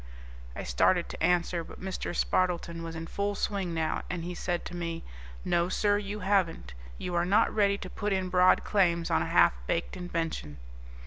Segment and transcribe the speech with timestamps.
[0.55, 2.15] I started to answer, but Mr.
[2.15, 5.03] Spardleton was in full swing now, and he said to me,
[5.45, 6.73] "No, sir, you haven't.
[6.97, 10.57] You are not ready to put in broad claims on a half baked invention."